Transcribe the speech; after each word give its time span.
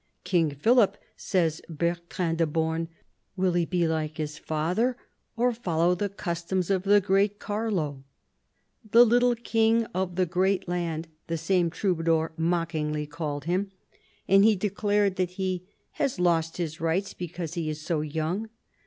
"King 0.31 0.55
Philip," 0.55 0.97
says 1.15 1.61
Bertrand 1.69 2.39
de 2.39 2.47
Born," 2.47 2.87
will 3.37 3.51
he 3.53 3.65
be 3.65 3.87
like 3.87 4.17
his 4.17 4.39
father, 4.39 4.97
or 5.37 5.53
follow 5.53 5.93
the 5.93 6.09
customs 6.09 6.71
of 6.71 6.81
the 6.81 6.99
great 6.99 7.37
Carlo?"" 7.37 8.03
The 8.93 9.05
little 9.05 9.35
king 9.35 9.85
of 9.93 10.15
the 10.15 10.25
great 10.25 10.67
land," 10.67 11.07
the 11.27 11.37
same 11.37 11.69
Troubadour 11.69 12.31
mockingly 12.35 13.05
called 13.05 13.45
him, 13.45 13.69
and 14.27 14.43
he 14.43 14.55
declared 14.55 15.17
that 15.17 15.29
he" 15.37 15.67
has 15.99 16.19
lost 16.19 16.57
his 16.57 16.81
rights 16.81 17.13
because 17.13 17.53
he 17.53 17.69
is 17.69 17.79
so 17.79 18.01
young." 18.01 18.49